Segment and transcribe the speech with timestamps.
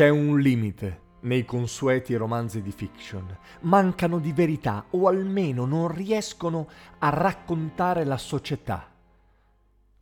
[0.00, 3.36] C'è un limite nei consueti romanzi di fiction.
[3.64, 8.90] Mancano di verità o almeno non riescono a raccontare la società.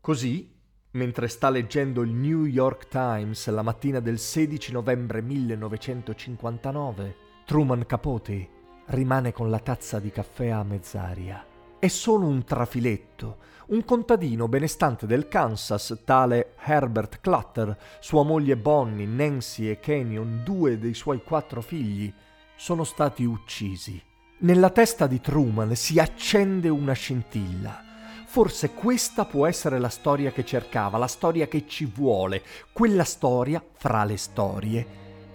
[0.00, 0.54] Così,
[0.92, 8.48] mentre sta leggendo il New York Times la mattina del 16 novembre 1959, Truman Capote
[8.90, 11.44] rimane con la tazza di caffè a mezz'aria.
[11.80, 19.06] È solo un trafiletto, un contadino benestante del Kansas, tale Herbert Clutter, sua moglie Bonnie,
[19.06, 22.12] Nancy e Kenyon, due dei suoi quattro figli,
[22.56, 24.02] sono stati uccisi.
[24.38, 27.80] Nella testa di Truman si accende una scintilla.
[28.26, 33.62] Forse questa può essere la storia che cercava, la storia che ci vuole, quella storia,
[33.74, 34.86] fra le storie,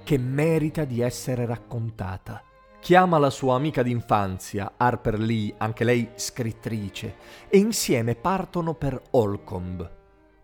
[0.04, 2.44] che merita di essere raccontata
[2.84, 7.16] chiama la sua amica d'infanzia, Harper Lee, anche lei scrittrice,
[7.48, 9.90] e insieme partono per Holcomb.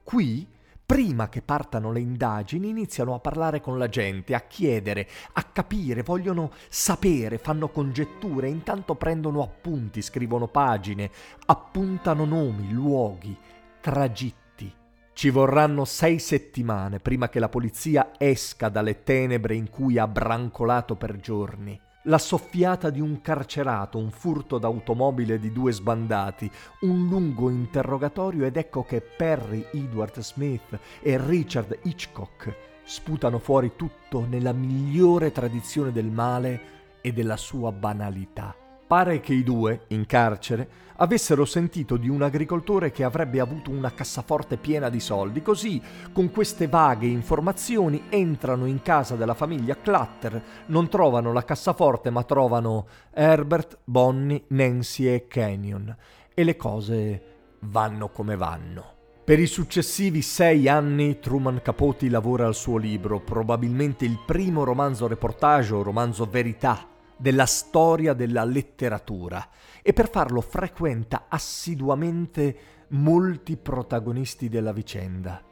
[0.02, 0.48] Qui,
[0.86, 6.02] prima che partano le indagini, iniziano a parlare con la gente, a chiedere, a capire,
[6.02, 11.12] vogliono sapere, fanno congetture, intanto prendono appunti, scrivono pagine,
[11.46, 13.38] appuntano nomi, luoghi,
[13.82, 14.74] tragitti.
[15.12, 20.96] Ci vorranno sei settimane prima che la polizia esca dalle tenebre in cui ha brancolato
[20.96, 26.50] per giorni la soffiata di un carcerato, un furto d'automobile di due sbandati,
[26.82, 34.26] un lungo interrogatorio ed ecco che Perry Edward Smith e Richard Hitchcock sputano fuori tutto
[34.26, 36.62] nella migliore tradizione del male
[37.02, 38.69] e della sua banalità.
[38.90, 43.94] Pare che i due, in carcere, avessero sentito di un agricoltore che avrebbe avuto una
[43.94, 45.80] cassaforte piena di soldi, così
[46.12, 52.24] con queste vaghe informazioni entrano in casa della famiglia Clutter, non trovano la cassaforte ma
[52.24, 55.96] trovano Herbert, Bonnie, Nancy e Canyon.
[56.34, 57.24] E le cose
[57.60, 58.94] vanno come vanno.
[59.24, 65.06] Per i successivi sei anni Truman Capote lavora al suo libro, probabilmente il primo romanzo
[65.06, 69.46] reportage o romanzo verità della storia della letteratura
[69.82, 72.58] e per farlo frequenta assiduamente
[72.90, 75.49] molti protagonisti della vicenda.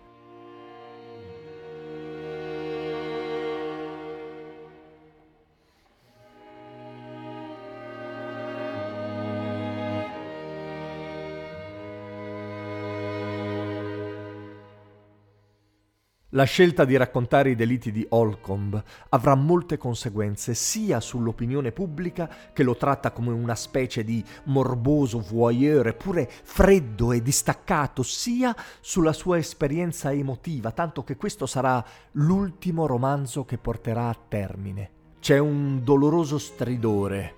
[16.32, 22.64] La scelta di raccontare i delitti di Holcomb avrà molte conseguenze sia sull'opinione pubblica, che
[22.64, 29.38] lo tratta come una specie di morboso voyeur, eppure freddo e distaccato, sia sulla sua
[29.38, 34.90] esperienza emotiva, tanto che questo sarà l'ultimo romanzo che porterà a termine.
[35.22, 37.36] C'è un doloroso stridore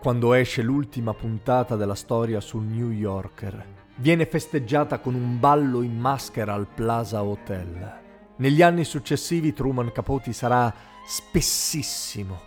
[0.00, 3.66] quando esce l'ultima puntata della storia sul New Yorker.
[3.98, 8.01] Viene festeggiata con un ballo in maschera al Plaza Hotel.
[8.42, 10.74] Negli anni successivi Truman Capote sarà
[11.06, 12.40] spessissimo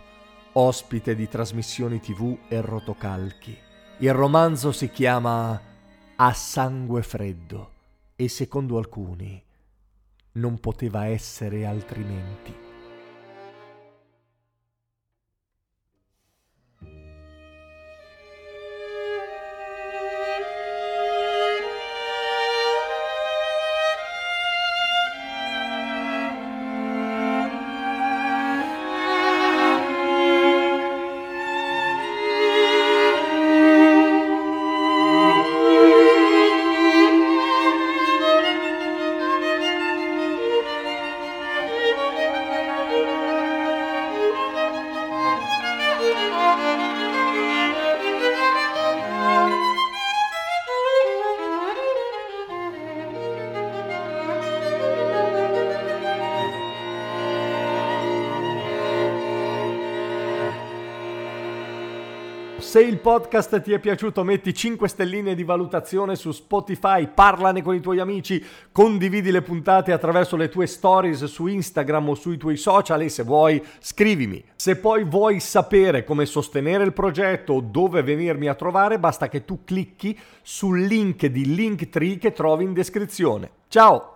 [0.52, 3.56] ospite di trasmissioni tv e rotocalchi.
[4.00, 5.58] Il romanzo si chiama
[6.16, 7.70] A sangue freddo
[8.14, 9.42] e secondo alcuni
[10.32, 12.65] non poteva essere altrimenti.
[62.66, 67.76] Se il podcast ti è piaciuto metti 5 stelline di valutazione su Spotify, parlane con
[67.76, 72.56] i tuoi amici, condividi le puntate attraverso le tue stories su Instagram o sui tuoi
[72.56, 74.42] social e se vuoi scrivimi.
[74.56, 79.44] Se poi vuoi sapere come sostenere il progetto o dove venirmi a trovare basta che
[79.44, 83.48] tu clicchi sul link di Linktree che trovi in descrizione.
[83.68, 84.15] Ciao!